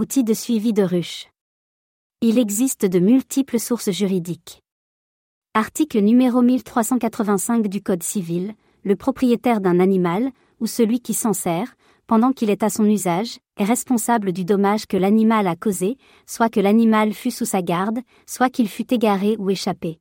Outils 0.00 0.24
de 0.24 0.32
suivi 0.32 0.72
de 0.72 0.82
ruches. 0.82 1.28
Il 2.22 2.38
existe 2.38 2.86
de 2.86 2.98
multiples 2.98 3.60
sources 3.60 3.90
juridiques. 3.90 4.62
Article 5.52 5.98
numéro 6.00 6.40
1385 6.40 7.66
du 7.66 7.82
Code 7.82 8.02
civil, 8.02 8.54
le 8.84 8.96
propriétaire 8.96 9.60
d'un 9.60 9.80
animal, 9.80 10.30
ou 10.60 10.66
celui 10.66 11.00
qui 11.00 11.12
s'en 11.12 11.34
sert, 11.34 11.74
pendant 12.06 12.32
qu'il 12.32 12.48
est 12.48 12.62
à 12.62 12.70
son 12.70 12.86
usage, 12.86 13.38
est 13.58 13.64
responsable 13.64 14.32
du 14.32 14.46
dommage 14.46 14.86
que 14.86 14.96
l'animal 14.96 15.46
a 15.46 15.56
causé, 15.56 15.98
soit 16.26 16.48
que 16.48 16.60
l'animal 16.60 17.12
fût 17.12 17.30
sous 17.30 17.44
sa 17.44 17.60
garde, 17.60 17.98
soit 18.26 18.48
qu'il 18.48 18.70
fût 18.70 18.94
égaré 18.94 19.36
ou 19.38 19.50
échappé. 19.50 19.98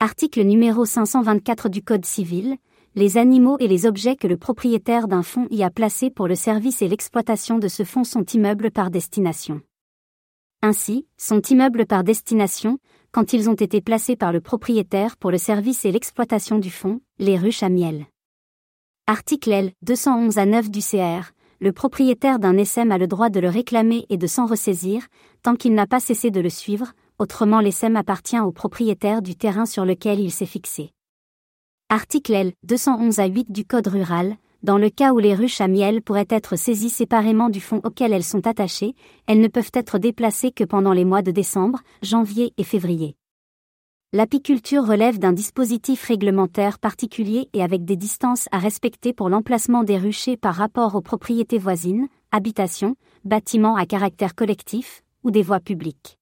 Article 0.00 0.42
numéro 0.42 0.84
524 0.84 1.68
du 1.68 1.84
Code 1.84 2.04
civil, 2.04 2.56
les 2.98 3.16
animaux 3.16 3.56
et 3.60 3.68
les 3.68 3.86
objets 3.86 4.16
que 4.16 4.26
le 4.26 4.36
propriétaire 4.36 5.06
d'un 5.06 5.22
fonds 5.22 5.46
y 5.52 5.62
a 5.62 5.70
placés 5.70 6.10
pour 6.10 6.26
le 6.26 6.34
service 6.34 6.82
et 6.82 6.88
l'exploitation 6.88 7.56
de 7.58 7.68
ce 7.68 7.84
fonds 7.84 8.02
sont 8.02 8.24
immeubles 8.24 8.72
par 8.72 8.90
destination. 8.90 9.60
Ainsi, 10.62 11.06
sont 11.16 11.40
immeubles 11.40 11.86
par 11.86 12.02
destination, 12.02 12.80
quand 13.12 13.32
ils 13.32 13.48
ont 13.48 13.54
été 13.54 13.80
placés 13.80 14.16
par 14.16 14.32
le 14.32 14.40
propriétaire 14.40 15.16
pour 15.16 15.30
le 15.30 15.38
service 15.38 15.84
et 15.84 15.92
l'exploitation 15.92 16.58
du 16.58 16.72
fonds, 16.72 17.00
les 17.20 17.36
ruches 17.36 17.62
à 17.62 17.68
miel. 17.68 18.06
Article 19.06 19.52
L. 19.52 19.72
211 19.82 20.36
à 20.36 20.46
9 20.46 20.68
du 20.68 20.80
CR. 20.80 21.30
Le 21.60 21.72
propriétaire 21.72 22.40
d'un 22.40 22.58
SM 22.58 22.90
a 22.90 22.98
le 22.98 23.06
droit 23.06 23.30
de 23.30 23.38
le 23.38 23.48
réclamer 23.48 24.06
et 24.08 24.16
de 24.16 24.26
s'en 24.26 24.46
ressaisir, 24.46 25.06
tant 25.44 25.54
qu'il 25.54 25.74
n'a 25.74 25.86
pas 25.86 26.00
cessé 26.00 26.32
de 26.32 26.40
le 26.40 26.50
suivre, 26.50 26.94
autrement 27.20 27.60
l'SM 27.60 27.94
appartient 27.94 28.40
au 28.40 28.50
propriétaire 28.50 29.22
du 29.22 29.36
terrain 29.36 29.66
sur 29.66 29.84
lequel 29.84 30.18
il 30.18 30.32
s'est 30.32 30.46
fixé. 30.46 30.90
Article 31.90 32.34
L. 32.34 32.52
211 32.64 33.18
à 33.18 33.24
8 33.24 33.50
du 33.50 33.64
Code 33.64 33.86
rural. 33.86 34.36
Dans 34.62 34.76
le 34.76 34.90
cas 34.90 35.14
où 35.14 35.18
les 35.18 35.34
ruches 35.34 35.62
à 35.62 35.68
miel 35.68 36.02
pourraient 36.02 36.26
être 36.28 36.54
saisies 36.54 36.90
séparément 36.90 37.48
du 37.48 37.62
fonds 37.62 37.80
auquel 37.82 38.12
elles 38.12 38.22
sont 38.22 38.46
attachées, 38.46 38.94
elles 39.26 39.40
ne 39.40 39.48
peuvent 39.48 39.70
être 39.72 39.98
déplacées 39.98 40.52
que 40.52 40.64
pendant 40.64 40.92
les 40.92 41.06
mois 41.06 41.22
de 41.22 41.30
décembre, 41.30 41.80
janvier 42.02 42.52
et 42.58 42.64
février. 42.64 43.16
L'apiculture 44.12 44.86
relève 44.86 45.18
d'un 45.18 45.32
dispositif 45.32 46.04
réglementaire 46.04 46.78
particulier 46.78 47.48
et 47.54 47.62
avec 47.62 47.86
des 47.86 47.96
distances 47.96 48.48
à 48.52 48.58
respecter 48.58 49.14
pour 49.14 49.30
l'emplacement 49.30 49.82
des 49.82 49.96
ruchers 49.96 50.36
par 50.36 50.56
rapport 50.56 50.94
aux 50.94 51.00
propriétés 51.00 51.58
voisines, 51.58 52.08
habitations, 52.32 52.96
bâtiments 53.24 53.76
à 53.76 53.86
caractère 53.86 54.34
collectif, 54.34 55.02
ou 55.24 55.30
des 55.30 55.42
voies 55.42 55.60
publiques. 55.60 56.18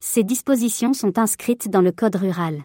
Ces 0.00 0.24
dispositions 0.24 0.92
sont 0.92 1.18
inscrites 1.18 1.70
dans 1.70 1.80
le 1.80 1.90
Code 1.90 2.16
rural. 2.16 2.64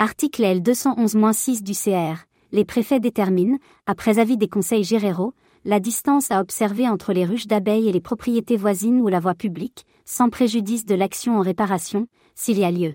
Article 0.00 0.44
L 0.44 0.62
211-6 0.62 1.64
du 1.64 1.72
CR. 1.72 2.22
Les 2.52 2.64
préfets 2.64 3.00
déterminent, 3.00 3.58
après 3.84 4.20
avis 4.20 4.36
des 4.36 4.46
conseils 4.46 4.84
généraux, 4.84 5.34
la 5.64 5.80
distance 5.80 6.30
à 6.30 6.40
observer 6.40 6.88
entre 6.88 7.12
les 7.12 7.24
ruches 7.24 7.48
d'abeilles 7.48 7.88
et 7.88 7.92
les 7.92 8.00
propriétés 8.00 8.56
voisines 8.56 9.00
ou 9.00 9.08
la 9.08 9.18
voie 9.18 9.34
publique, 9.34 9.86
sans 10.04 10.30
préjudice 10.30 10.86
de 10.86 10.94
l'action 10.94 11.36
en 11.36 11.40
réparation, 11.40 12.06
s'il 12.36 12.60
y 12.60 12.64
a 12.64 12.70
lieu. 12.70 12.94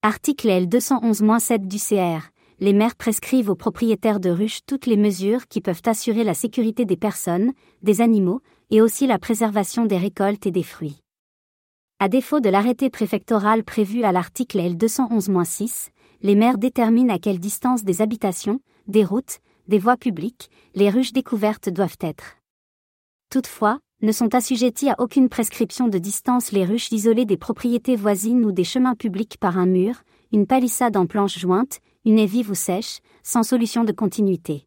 Article 0.00 0.48
L 0.48 0.66
211-7 0.68 1.66
du 1.68 1.76
CR. 1.76 2.30
Les 2.58 2.72
maires 2.72 2.96
prescrivent 2.96 3.50
aux 3.50 3.54
propriétaires 3.54 4.18
de 4.18 4.30
ruches 4.30 4.60
toutes 4.66 4.86
les 4.86 4.96
mesures 4.96 5.46
qui 5.46 5.60
peuvent 5.60 5.82
assurer 5.84 6.24
la 6.24 6.32
sécurité 6.32 6.86
des 6.86 6.96
personnes, 6.96 7.52
des 7.82 8.00
animaux, 8.00 8.40
et 8.70 8.80
aussi 8.80 9.06
la 9.06 9.18
préservation 9.18 9.84
des 9.84 9.98
récoltes 9.98 10.46
et 10.46 10.52
des 10.52 10.62
fruits. 10.62 11.02
À 12.00 12.08
défaut 12.08 12.38
de 12.38 12.48
l'arrêté 12.48 12.90
préfectoral 12.90 13.64
prévu 13.64 14.04
à 14.04 14.12
l'article 14.12 14.60
L 14.60 14.76
211-6, 14.76 15.88
les 16.22 16.34
maires 16.34 16.58
déterminent 16.58 17.14
à 17.14 17.18
quelle 17.18 17.38
distance 17.38 17.84
des 17.84 18.02
habitations, 18.02 18.60
des 18.86 19.04
routes, 19.04 19.38
des 19.68 19.78
voies 19.78 19.96
publiques, 19.96 20.50
les 20.74 20.90
ruches 20.90 21.12
découvertes 21.12 21.68
doivent 21.68 21.98
être. 22.00 22.36
Toutefois, 23.30 23.78
ne 24.00 24.12
sont 24.12 24.34
assujettis 24.34 24.90
à 24.90 24.96
aucune 24.98 25.28
prescription 25.28 25.88
de 25.88 25.98
distance 25.98 26.52
les 26.52 26.64
ruches 26.64 26.92
isolées 26.92 27.24
des 27.24 27.36
propriétés 27.36 27.96
voisines 27.96 28.44
ou 28.44 28.52
des 28.52 28.64
chemins 28.64 28.94
publics 28.94 29.36
par 29.38 29.58
un 29.58 29.66
mur, 29.66 30.02
une 30.32 30.46
palissade 30.46 30.96
en 30.96 31.06
planches 31.06 31.38
jointes, 31.38 31.80
une 32.04 32.18
haie 32.18 32.26
vive 32.26 32.50
ou 32.50 32.54
sèche, 32.54 33.00
sans 33.22 33.42
solution 33.42 33.84
de 33.84 33.92
continuité. 33.92 34.64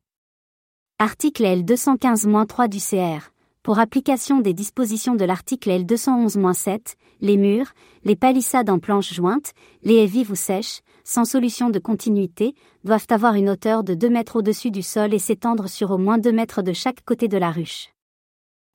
Article 0.99 1.45
L 1.45 1.63
215-3 1.63 2.69
du 2.69 2.77
CR. 2.77 3.31
Pour 3.63 3.77
application 3.77 4.39
des 4.39 4.55
dispositions 4.55 5.13
de 5.13 5.23
l'article 5.23 5.69
L 5.69 5.85
211-7, 5.85 6.95
les 7.19 7.37
murs, 7.37 7.73
les 8.03 8.15
palissades 8.15 8.71
en 8.71 8.79
planches 8.79 9.13
jointes, 9.13 9.53
les 9.83 9.97
haies 9.97 10.07
vives 10.07 10.31
ou 10.31 10.35
sèches, 10.35 10.81
sans 11.03 11.25
solution 11.25 11.69
de 11.69 11.77
continuité, 11.77 12.55
doivent 12.83 13.05
avoir 13.11 13.35
une 13.35 13.51
hauteur 13.51 13.83
de 13.83 13.93
2 13.93 14.09
mètres 14.09 14.37
au-dessus 14.37 14.71
du 14.71 14.81
sol 14.81 15.13
et 15.13 15.19
s'étendre 15.19 15.69
sur 15.69 15.91
au 15.91 15.99
moins 15.99 16.17
2 16.17 16.31
mètres 16.31 16.63
de 16.63 16.73
chaque 16.73 17.05
côté 17.05 17.27
de 17.27 17.37
la 17.37 17.51
ruche. 17.51 17.89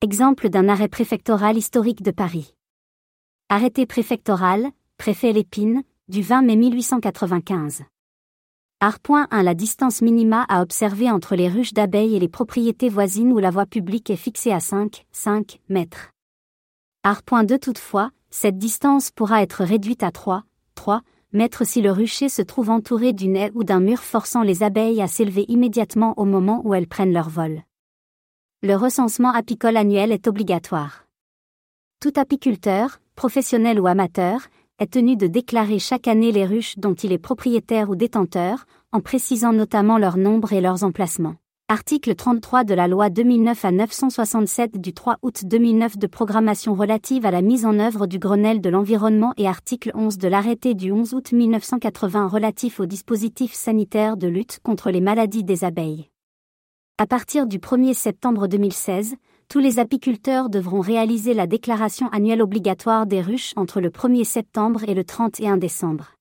Exemple 0.02 0.50
d'un 0.50 0.69
arrêt 0.69 0.88
préfectoral 0.88 1.56
historique 1.56 2.03
de 2.03 2.12
Paris. 2.12 2.54
Arrêté 3.48 3.86
préfectoral, 3.86 4.68
préfet 4.98 5.32
Lépine, 5.32 5.82
du 6.08 6.22
20 6.22 6.42
mai 6.42 6.54
1895. 6.54 7.82
Art. 8.86 9.00
1 9.32 9.42
La 9.42 9.54
distance 9.54 10.00
minima 10.00 10.47
à 10.48 10.62
observer 10.62 11.10
entre 11.10 11.34
les 11.34 11.48
ruches 11.48 11.72
d'abeilles 11.72 12.14
et 12.14 12.20
les 12.20 12.28
propriétés 12.28 12.88
voisines 12.88 13.32
où 13.32 13.38
la 13.38 13.50
voie 13.50 13.66
publique 13.66 14.10
est 14.10 14.14
fixée 14.14 14.52
à 14.52 14.60
5, 14.60 15.04
5 15.10 15.58
mètres. 15.69 16.12
Art. 17.02 17.22
2 17.44 17.58
Toutefois, 17.58 18.12
cette 18.30 18.58
distance 18.58 19.10
pourra 19.10 19.42
être 19.42 19.64
réduite 19.64 20.04
à 20.04 20.12
3, 20.12 20.44
3 20.76 21.00
mètres 21.32 21.66
si 21.66 21.82
le 21.82 21.91
rucher 21.91 22.28
se 22.28 22.42
trouve 22.42 22.70
entouré 22.70 23.12
d'une 23.12 23.34
haie 23.34 23.50
ou 23.56 23.64
d'un 23.64 23.80
mur 23.80 23.98
forçant 23.98 24.42
les 24.42 24.62
abeilles 24.62 25.03
à 25.03 25.08
s'élever 25.08 25.47
immédiatement 25.48 26.14
au 26.16 26.24
moment 26.24 26.60
où 26.62 26.72
elles 26.72 26.86
prennent 26.86 27.12
leur 27.12 27.28
vol. 27.28 27.64
Le 28.62 28.76
recensement 28.76 29.32
apicole 29.32 29.76
annuel 29.76 30.12
est 30.12 30.28
obligatoire. 30.28 31.06
Tout 31.98 32.12
apiculteur, 32.14 33.00
professionnel 33.16 33.80
ou 33.80 33.88
amateur, 33.88 34.42
est 34.78 34.92
tenu 34.92 35.16
de 35.16 35.26
déclarer 35.26 35.78
chaque 35.78 36.06
année 36.06 36.32
les 36.32 36.44
ruches 36.44 36.76
dont 36.76 36.94
il 36.94 37.12
est 37.12 37.19
propriétaire 37.19 37.88
ou 37.88 37.97
détenteur, 37.97 38.66
en 38.92 39.00
précisant 39.00 39.53
notamment 39.53 39.97
leur 39.97 40.19
nombre 40.19 40.53
et 40.53 40.60
leurs 40.60 40.84
emplacements. 40.84 41.37
Article 41.69 42.14
33 42.14 42.62
de 42.62 42.75
la 42.75 42.86
loi 42.86 43.10
2009 43.10 43.65
à 43.65 43.72
967 43.72 44.81
du 44.81 44.92
3 44.92 45.16
août 45.22 45.44
2009 45.44 45.97
de 45.97 46.06
programmation 46.06 46.75
relative 46.75 47.26
à 47.26 47.31
la 47.31 47.42
mise 47.42 47.65
en 47.65 47.81
œuvre 47.81 48.06
du 48.06 48.19
Grenelle 48.19 48.60
de 48.60 48.69
l'environnement 48.69 49.32
et 49.36 49.48
article 49.48 49.91
11 49.94 50.19
de 50.19 50.28
l'arrêté 50.28 50.75
du 50.75 50.92
11 50.92 51.15
août 51.15 51.32
1980 51.32 52.28
relatif 52.28 52.78
au 52.78 52.86
dispositif 52.86 53.53
sanitaire 53.53 54.16
de 54.16 54.28
lutte 54.28 54.60
contre 54.62 54.91
les 54.91 55.00
maladies 55.00 55.42
des 55.42 55.65
abeilles. 55.65 56.09
À 56.98 57.06
partir 57.06 57.47
du 57.47 57.59
1er 57.59 57.94
septembre 57.94 58.47
2016, 58.47 59.16
tous 59.48 59.58
les 59.58 59.78
apiculteurs 59.78 60.50
devront 60.50 60.80
réaliser 60.80 61.34
la 61.34 61.46
déclaration 61.46 62.08
annuelle 62.08 62.42
obligatoire 62.42 63.06
des 63.06 63.20
ruches 63.20 63.52
entre 63.56 63.80
le 63.80 63.90
1er 63.90 64.24
septembre 64.24 64.82
et 64.88 64.94
le 64.94 65.04
31 65.04 65.56
décembre. 65.56 66.14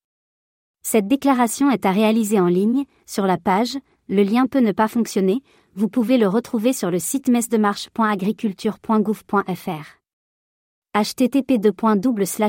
Cette 0.84 1.08
déclaration 1.08 1.72
est 1.72 1.86
à 1.86 1.92
réaliser 1.92 2.40
en 2.40 2.48
ligne, 2.48 2.86
sur 3.06 3.26
la 3.26 3.38
page 3.38 3.78
le 4.08 4.22
lien 4.22 4.46
peut 4.46 4.60
ne 4.60 4.72
pas 4.72 4.88
fonctionner, 4.88 5.42
vous 5.74 5.90
pouvez 5.90 6.20
le 6.20 6.28
retrouver 6.28 6.74
sur 6.74 6.92
le 6.92 7.00
site 7.00 7.28
mesdemarche.agriculture.gouv.fr 7.28 10.05
http 10.96 11.60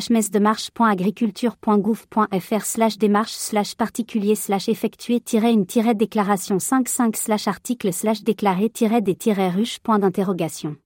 mesdemarche.agriculture.gouv.fr 0.08 2.64
slash 2.64 2.96
démarche 2.96 3.32
slash 3.32 3.74
particulier 3.74 4.36
slash 4.36 4.68
effectuer 4.68 5.20
une 5.34 5.66
déclaration 5.96 6.60
55 6.60 7.16
slash 7.16 7.48
article 7.48 7.92
slash 7.92 8.22
déclaré 8.22 8.68
des 8.68 9.48
ruche 9.48 9.80
point 9.80 9.98
d'interrogation. 9.98 10.76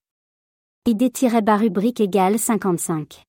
ID 0.86 1.12
bas 1.44 1.58
rubrique 1.58 2.00
égale 2.00 2.38
55. 2.38 3.24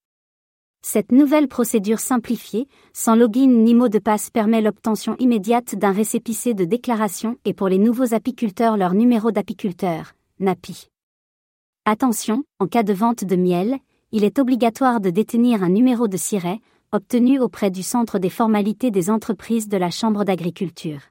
Cette 0.82 1.12
nouvelle 1.12 1.50
procédure 1.50 2.00
simplifiée, 2.00 2.70
sans 2.94 3.16
login 3.16 3.48
ni 3.48 3.76
mot 3.76 3.90
de 3.90 4.00
passe 4.00 4.30
permet 4.30 4.62
l'obtention 4.62 5.18
immédiate 5.20 5.76
d'un 5.76 5.92
récépissé 5.92 6.54
de 6.54 6.64
déclaration 6.64 7.36
et 7.44 7.54
pour 7.54 7.68
les 7.68 7.80
nouveaux 7.80 8.14
apiculteurs 8.14 8.78
leur 8.78 8.94
numéro 8.94 9.32
d'apiculteur, 9.32 10.14
NAPI. 10.40 10.88
Attention, 11.84 12.44
en 12.60 12.68
cas 12.68 12.84
de 12.84 12.94
vente 12.94 13.26
de 13.26 13.36
miel, 13.36 13.80
il 14.12 14.24
est 14.24 14.40
obligatoire 14.40 15.02
de 15.02 15.10
détenir 15.10 15.64
un 15.64 15.70
numéro 15.70 16.08
de 16.08 16.18
siret, 16.18 16.60
obtenu 16.92 17.40
auprès 17.40 17.72
du 17.72 17.84
Centre 17.84 18.20
des 18.20 18.30
formalités 18.30 18.92
des 18.92 19.10
entreprises 19.10 19.68
de 19.68 19.78
la 19.78 19.92
Chambre 19.92 20.24
d'agriculture. 20.24 21.02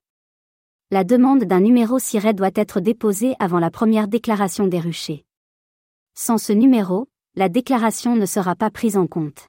La 0.91 1.05
demande 1.05 1.45
d'un 1.45 1.61
numéro 1.61 1.99
siret 1.99 2.35
doit 2.35 2.51
être 2.55 2.81
déposée 2.81 3.35
avant 3.39 3.59
la 3.59 3.71
première 3.71 4.09
déclaration 4.09 4.67
des 4.67 4.81
ruchers. 4.81 5.25
Sans 6.15 6.39
ce 6.39 6.53
numéro, 6.53 7.09
la 7.37 7.49
déclaration 7.49 8.17
ne 8.17 8.27
sera 8.27 8.57
pas 8.57 8.71
prise 8.71 8.97
en 8.97 9.07
compte 9.07 9.47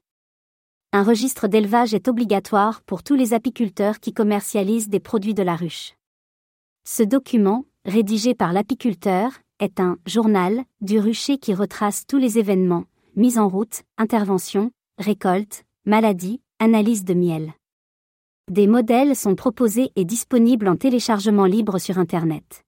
un 0.94 1.04
registre 1.04 1.48
d'élevage 1.48 1.94
est 1.94 2.06
obligatoire 2.06 2.82
pour 2.82 3.02
tous 3.02 3.14
les 3.14 3.32
apiculteurs 3.32 3.98
qui 3.98 4.12
commercialisent 4.12 4.90
des 4.90 5.00
produits 5.00 5.32
de 5.32 5.42
la 5.42 5.56
ruche. 5.56 5.94
Ce 6.84 7.02
document, 7.02 7.64
rédigé 7.86 8.34
par 8.34 8.52
l'apiculteur, 8.52 9.32
est 9.58 9.80
un 9.80 9.96
journal 10.04 10.64
du 10.82 10.98
rucher 10.98 11.38
qui 11.38 11.54
retrace 11.54 12.06
tous 12.06 12.18
les 12.18 12.38
événements, 12.38 12.84
mise 13.16 13.38
en 13.38 13.48
route, 13.48 13.82
intervention, 13.98 14.70
récolte, 14.98 15.64
maladie, 15.84 16.40
analyse 16.58 17.04
de 17.04 17.14
miel. 17.14 17.52
Des 18.50 18.66
modèles 18.66 19.14
sont 19.16 19.34
proposés 19.34 19.90
et 19.96 20.04
disponibles 20.04 20.68
en 20.68 20.76
téléchargement 20.76 21.44
libre 21.44 21.78
sur 21.78 21.98
Internet. 21.98 22.64